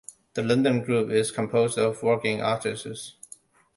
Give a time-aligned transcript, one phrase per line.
[0.33, 3.17] The London Group is composed of working artists.